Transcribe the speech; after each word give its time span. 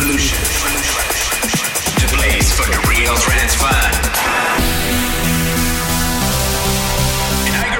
Evolution. 0.00 0.38
The 2.00 2.08
place 2.16 2.48
for 2.56 2.64
the 2.64 2.80
real 2.88 3.14
trance 3.16 3.54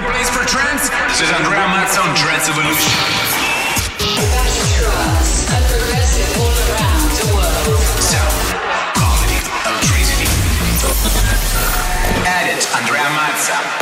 Place 0.04 0.28
for 0.28 0.44
Trance, 0.44 0.90
this 1.08 1.22
is 1.22 1.30
Andrea 1.32 1.66
Trance 2.14 2.50
Evolution. 2.50 2.92
Progressive 5.64 6.36
all 6.36 6.52
around 6.68 7.08
the 7.16 7.24
world. 7.32 7.80
Sound, 8.04 8.52
electricity. 9.64 10.28
Edit 12.26 12.68
Andrea. 12.76 13.79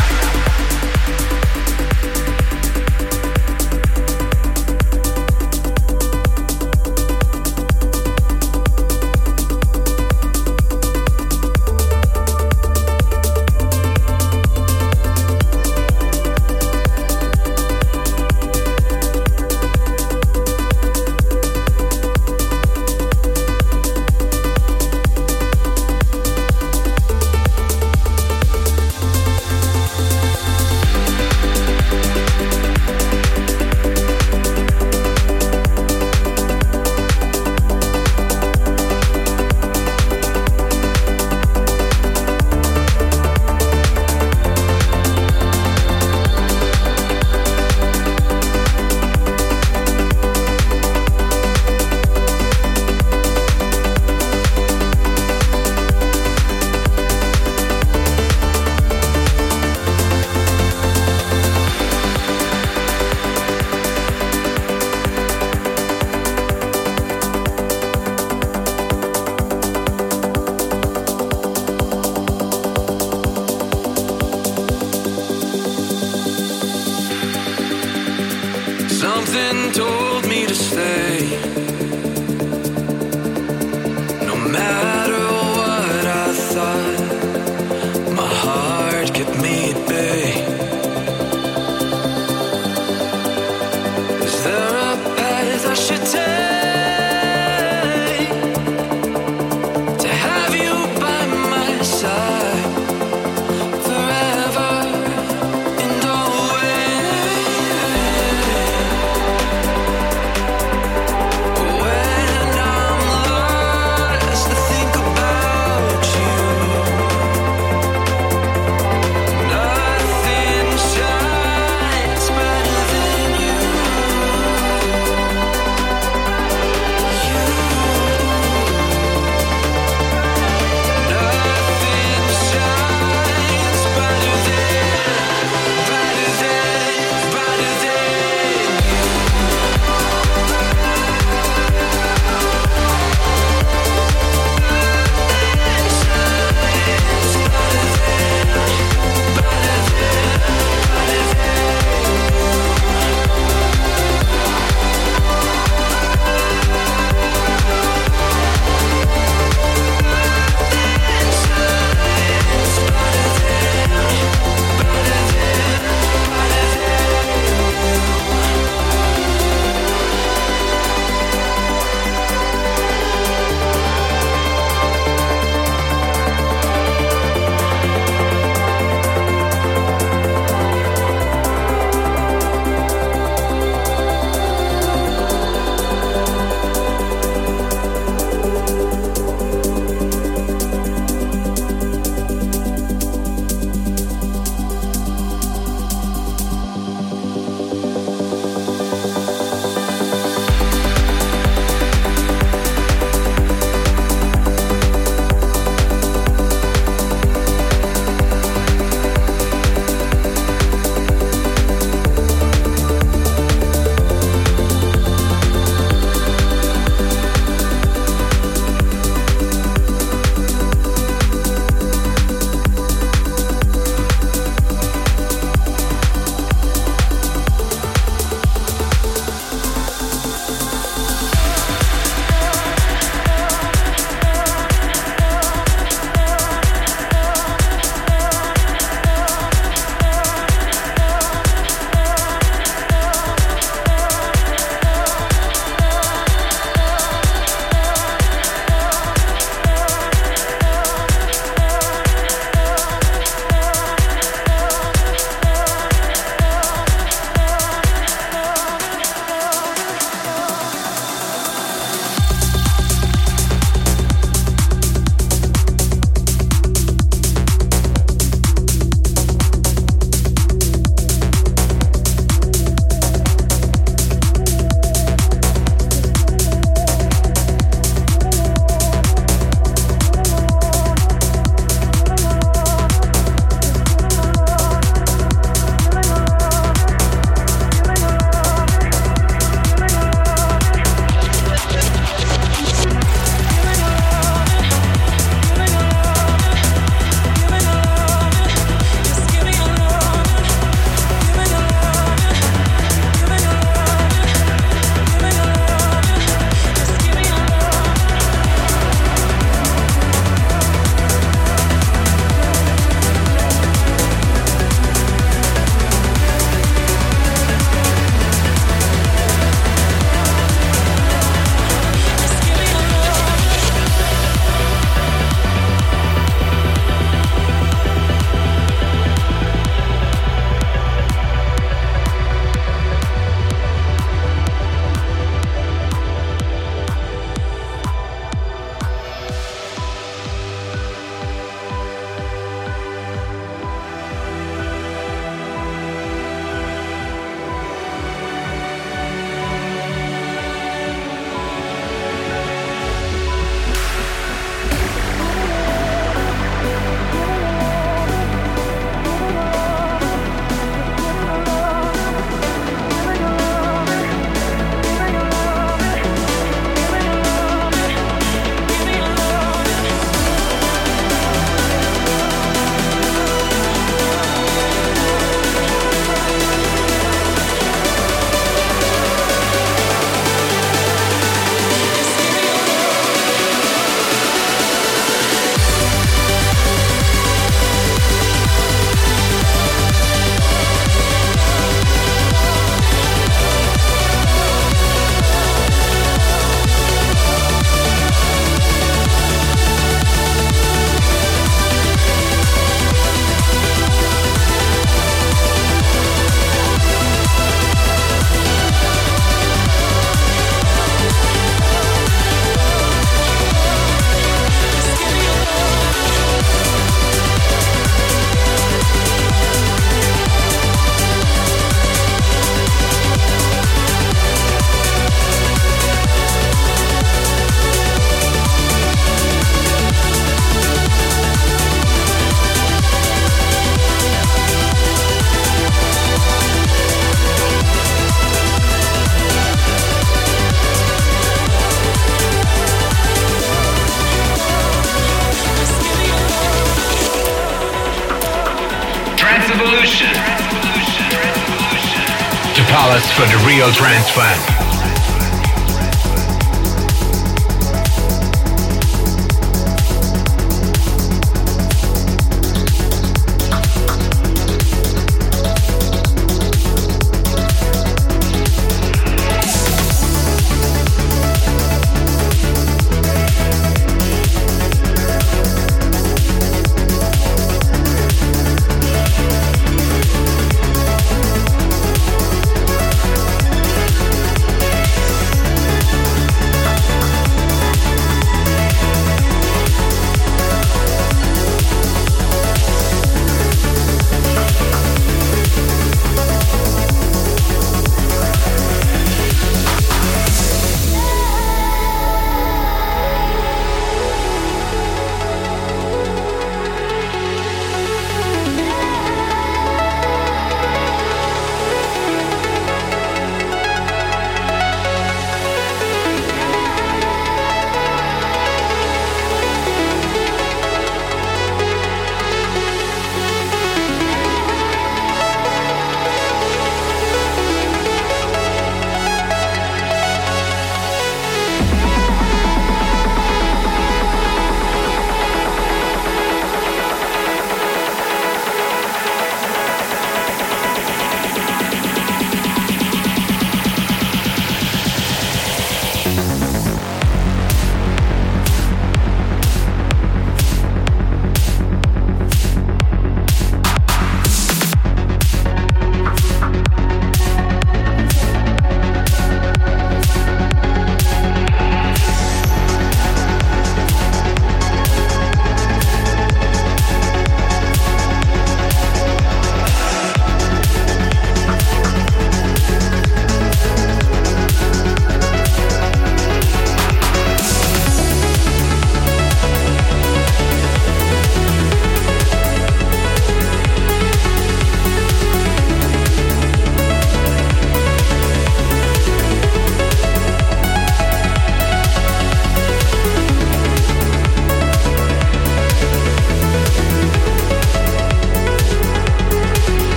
For 453.58 454.20
the 454.20 454.57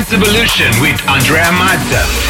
Trance 0.00 0.14
Evolution 0.14 0.80
with 0.80 0.98
Andrea 1.06 1.44
Mazza. 1.52 2.29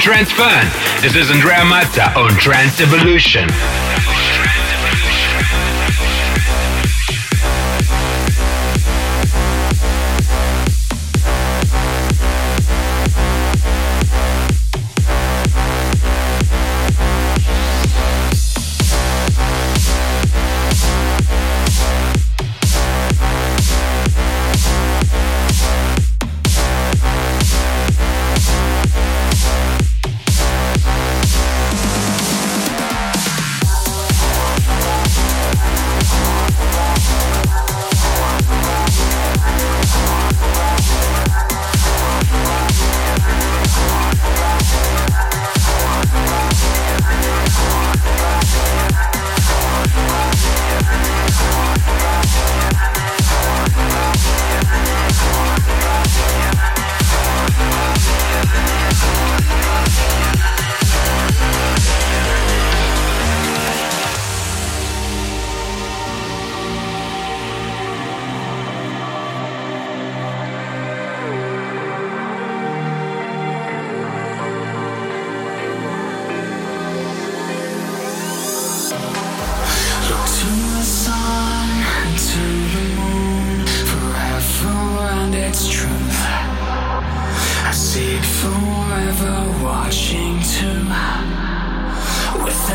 Trance 0.00 0.32
Fun. 0.32 0.66
This 1.02 1.14
is 1.14 1.30
Andrea 1.30 1.58
Mazza 1.58 2.16
on 2.16 2.30
Trance 2.38 2.80
Evolution. 2.80 3.46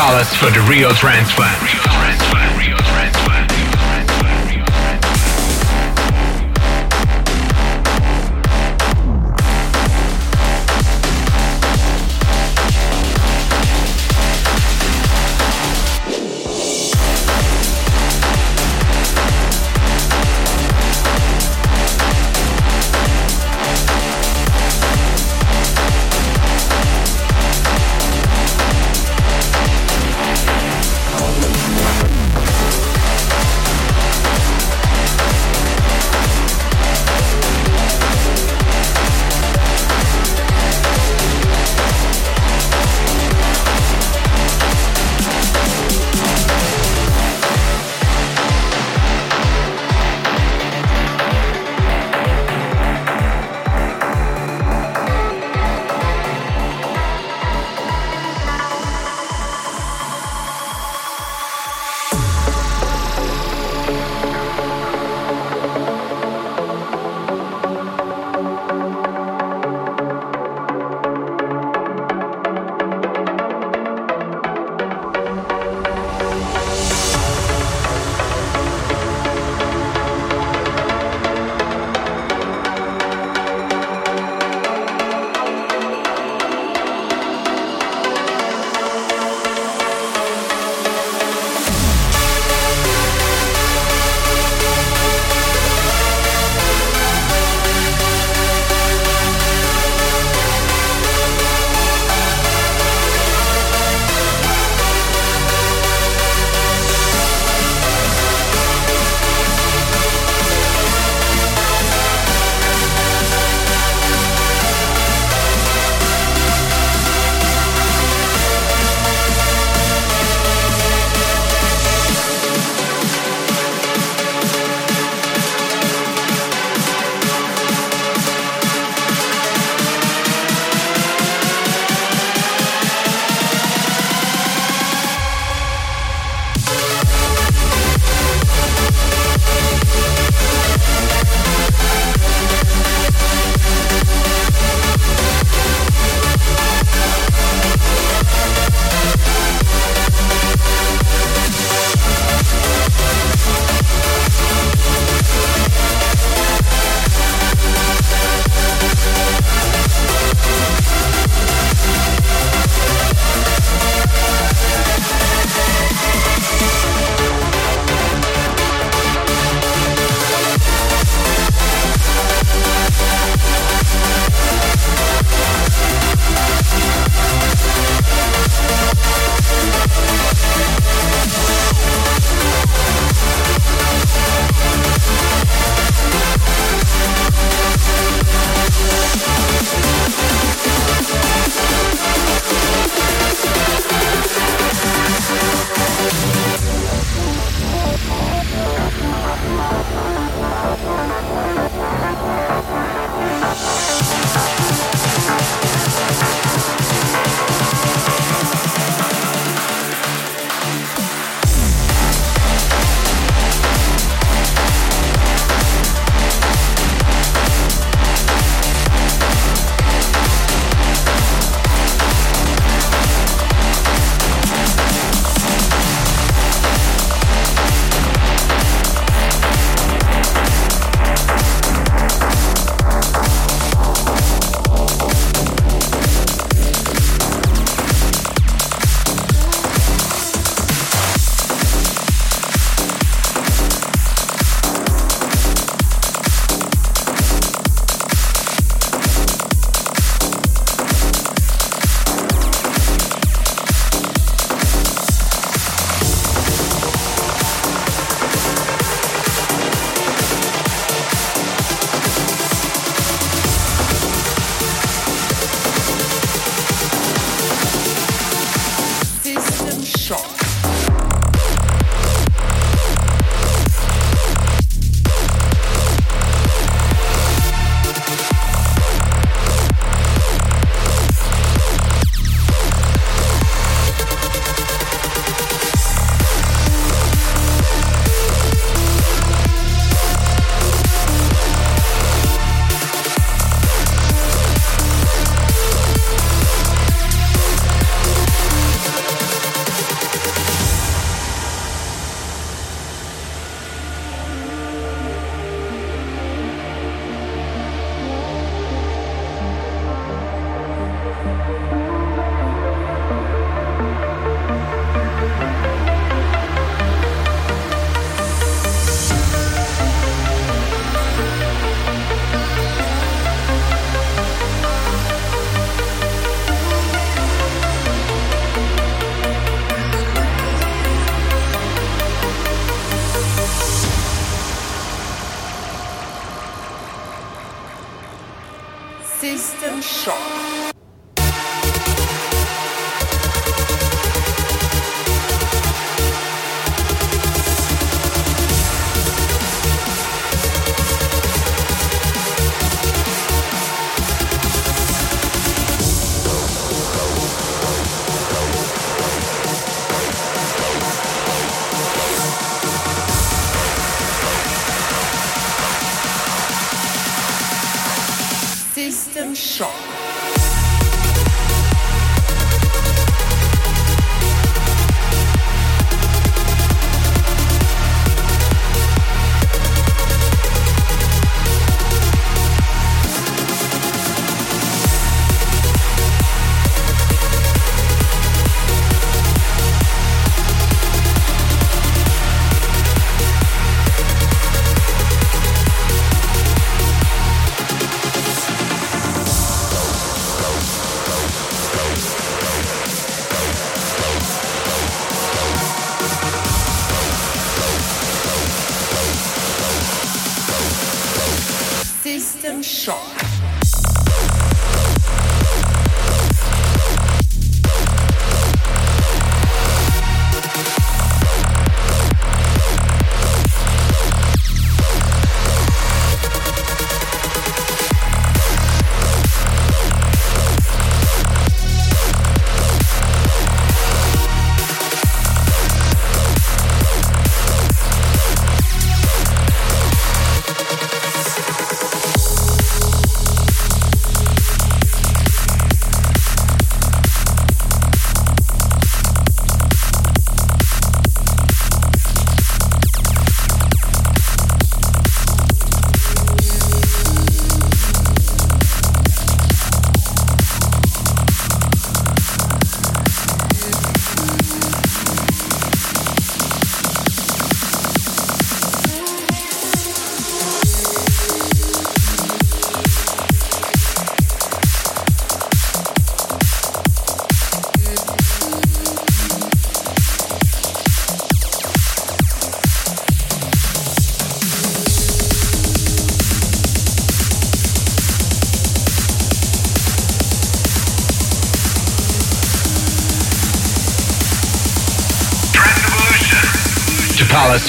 Palace 0.00 0.34
for 0.34 0.46
the 0.46 0.62
Rio 0.66 0.92
Transplant. 0.92 1.89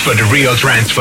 For 0.01 0.15
the 0.15 0.27
real 0.31 0.55
trance 0.55 0.91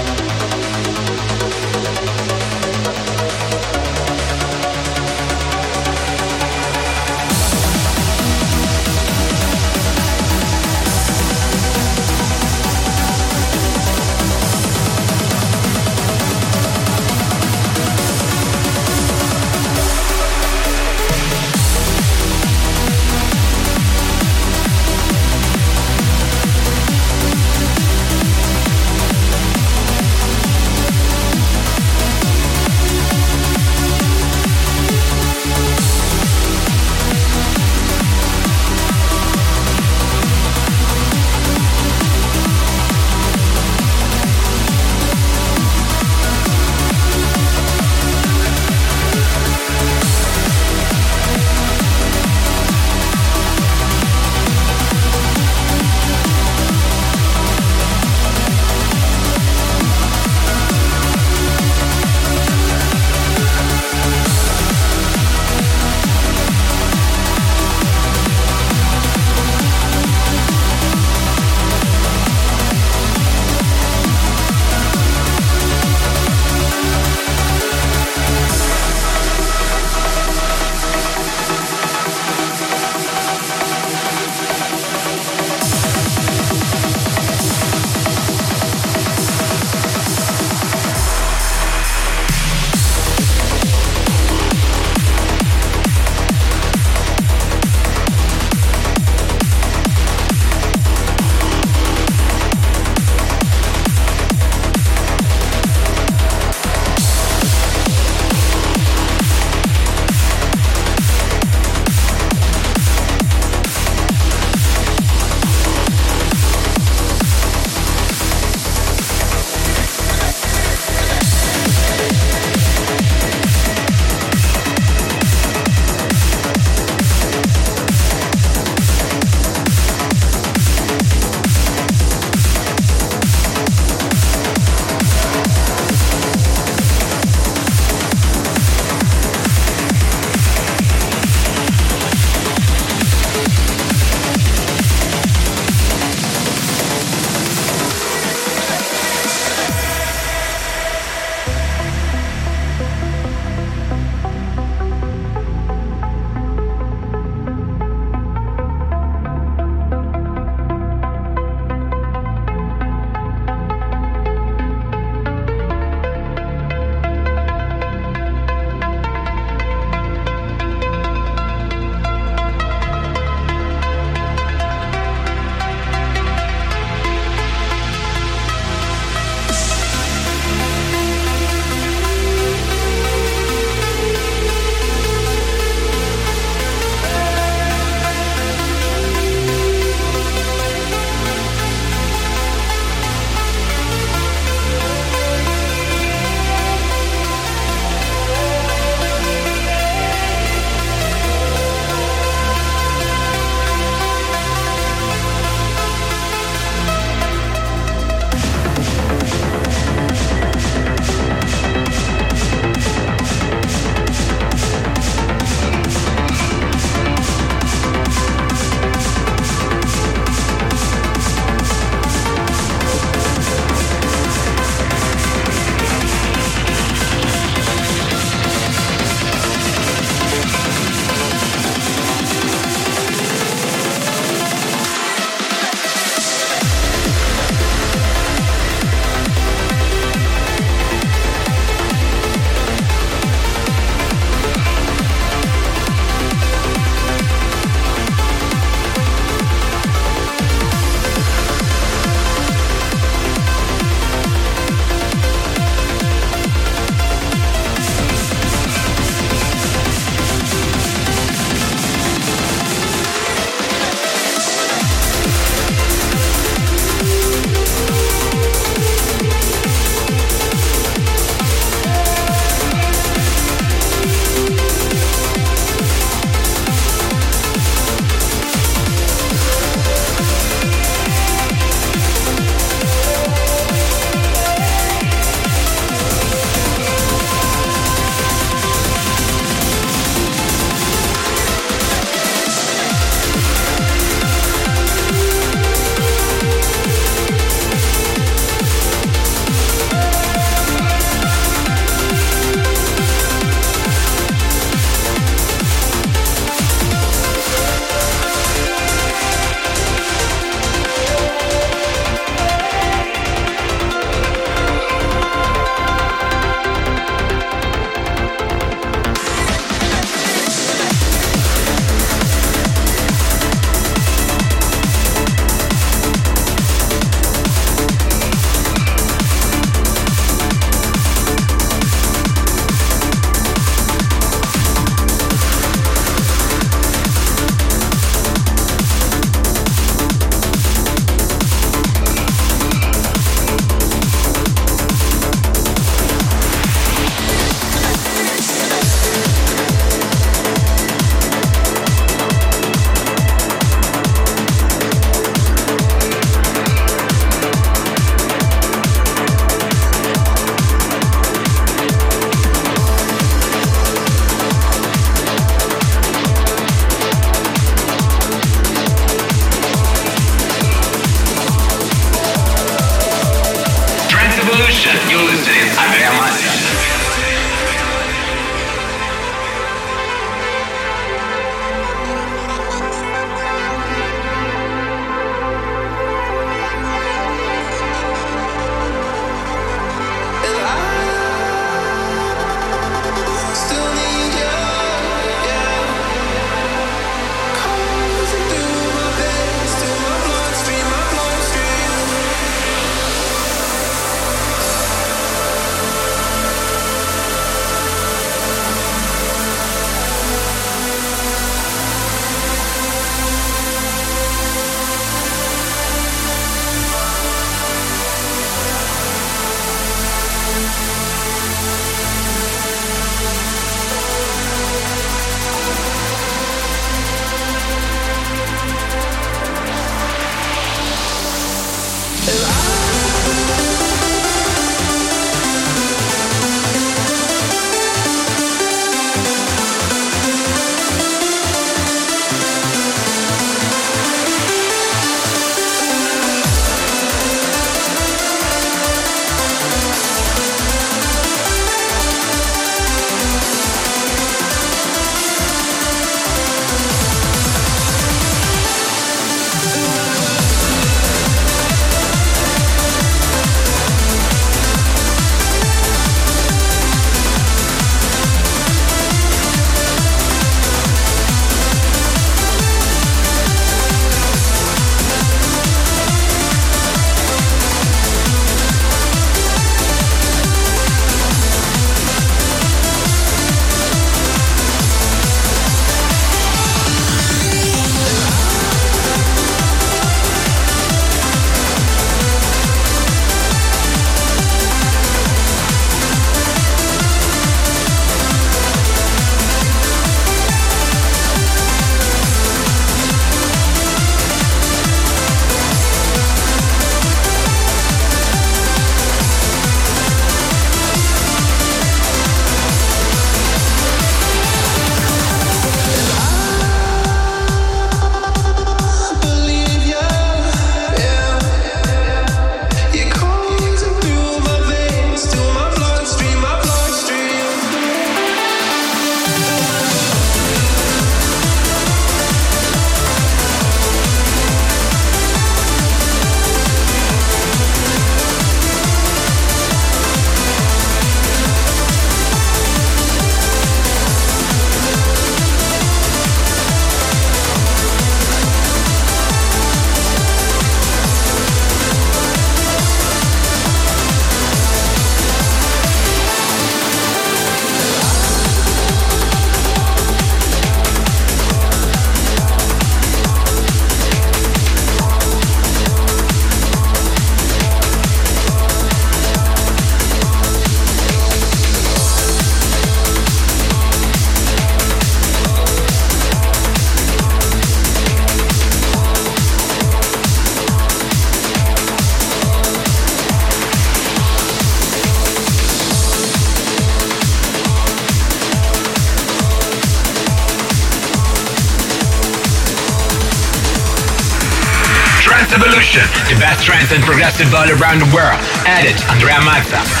trance 596.61 596.91
and 596.91 597.03
progressive 597.03 597.53
all 597.53 597.69
around 597.69 597.99
the 597.99 598.09
world. 598.13 598.39
Edit 598.67 599.01
Andrea 599.09 599.39
Mazza. 599.41 600.00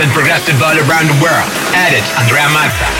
And 0.00 0.10
progressive 0.12 0.62
all 0.62 0.76
around 0.76 1.08
the 1.08 1.18
world. 1.22 1.48
Edit 1.76 2.04
Andrea 2.16 2.48
Mazza. 2.56 2.99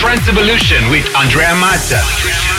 In 0.00 0.06
Trance 0.06 0.28
Evolution 0.30 0.88
with 0.88 1.14
Andrea 1.14 1.52
Mazza. 1.56 2.49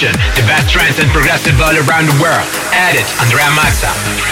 The 0.00 0.42
best 0.48 0.70
trance 0.70 0.98
and 0.98 1.10
progressive 1.10 1.60
all 1.60 1.76
around 1.76 2.06
the 2.06 2.16
world. 2.22 2.48
Add 2.72 2.96
it, 2.96 3.06
Andrea 3.20 3.44
Mazza. 3.52 4.31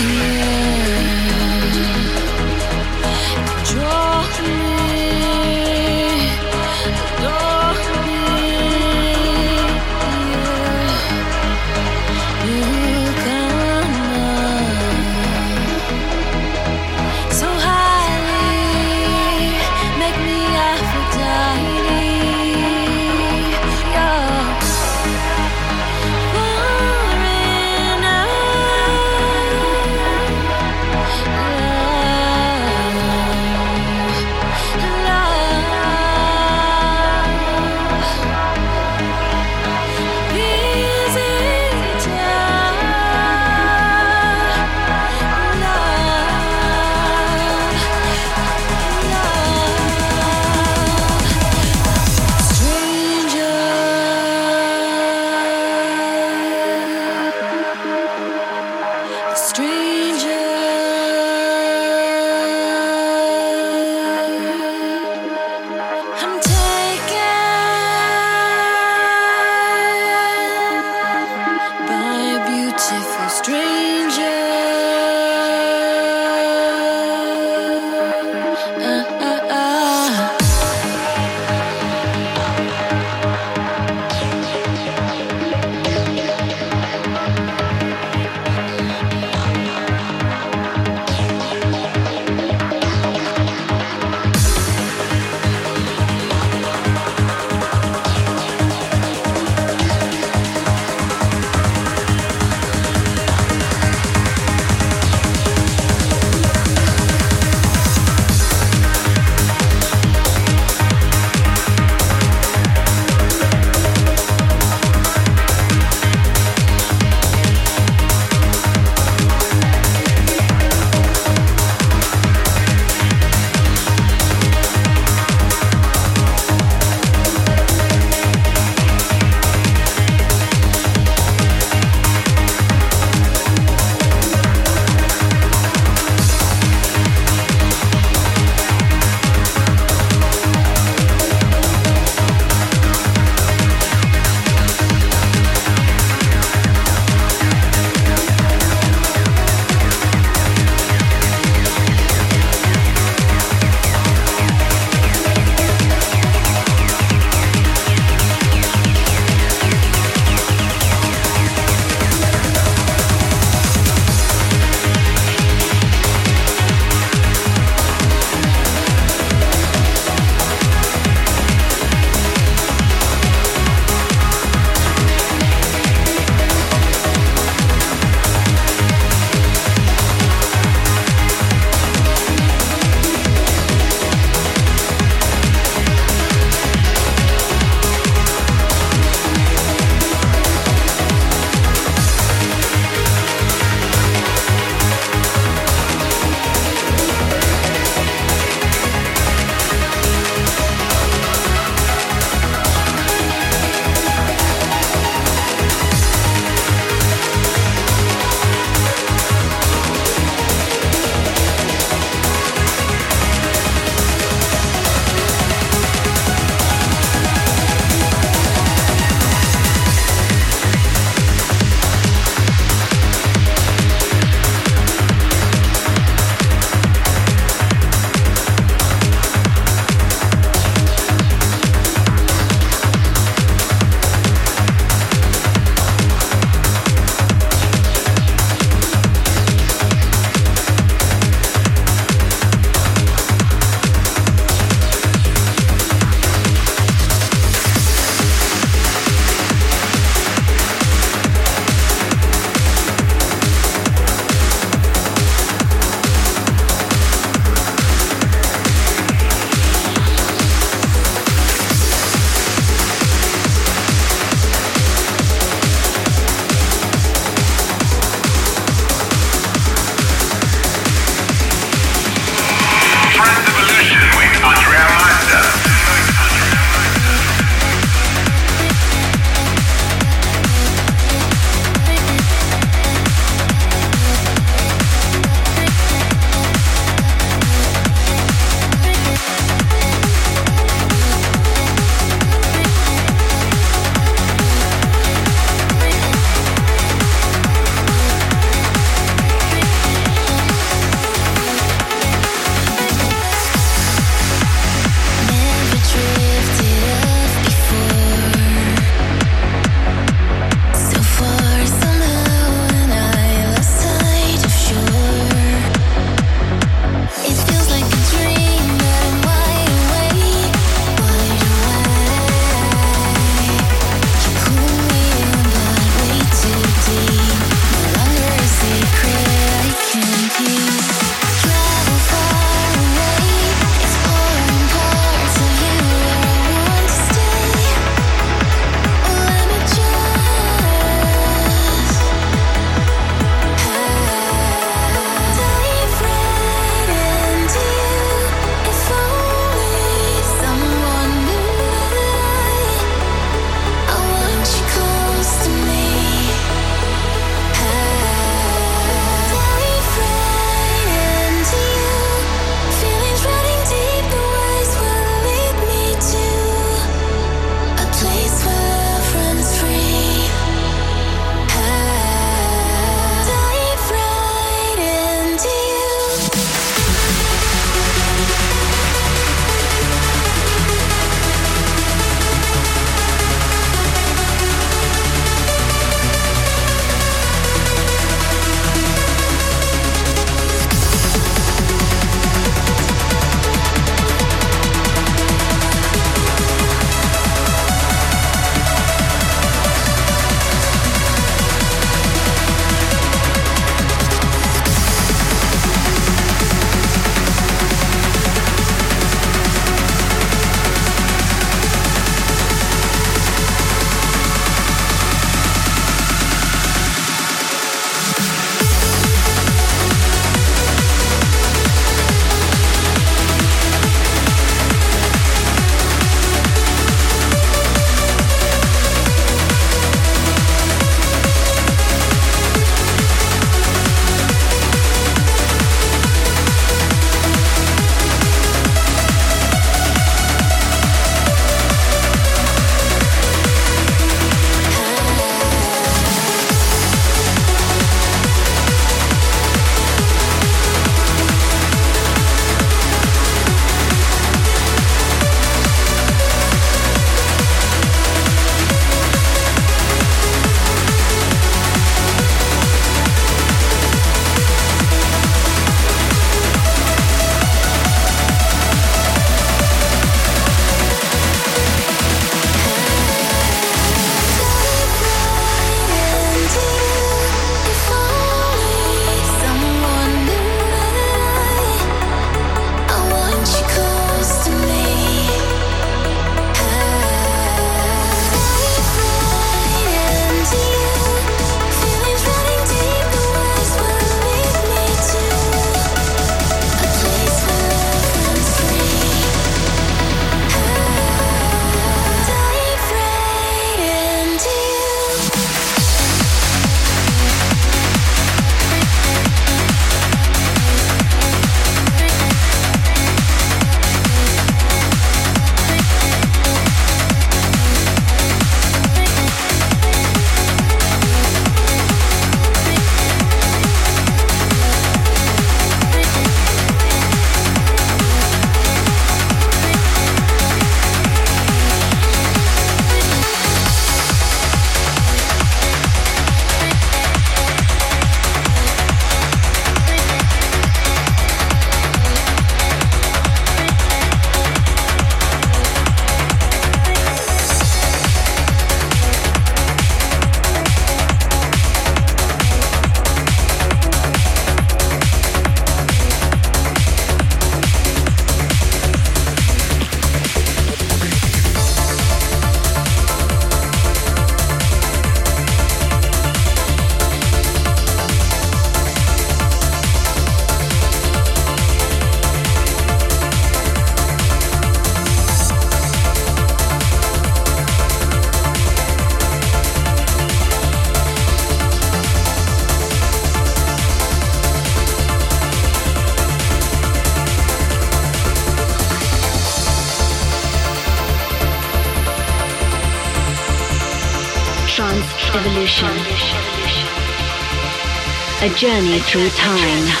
Journey 598.55 598.99
through 598.99 599.29
time. 599.29 600.00